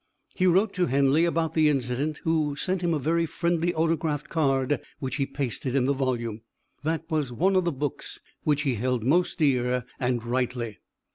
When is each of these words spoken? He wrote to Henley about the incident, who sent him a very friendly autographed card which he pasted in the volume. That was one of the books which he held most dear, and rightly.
He 0.33 0.47
wrote 0.47 0.73
to 0.73 0.87
Henley 0.87 1.25
about 1.25 1.53
the 1.53 1.69
incident, 1.69 2.21
who 2.23 2.55
sent 2.55 2.81
him 2.81 2.91
a 2.91 2.97
very 2.97 3.27
friendly 3.27 3.71
autographed 3.71 4.29
card 4.29 4.81
which 4.97 5.17
he 5.17 5.27
pasted 5.27 5.75
in 5.75 5.85
the 5.85 5.93
volume. 5.93 6.41
That 6.83 7.03
was 7.11 7.31
one 7.31 7.55
of 7.55 7.65
the 7.65 7.71
books 7.71 8.19
which 8.41 8.63
he 8.63 8.73
held 8.73 9.03
most 9.03 9.37
dear, 9.37 9.85
and 9.99 10.25
rightly. 10.25 10.79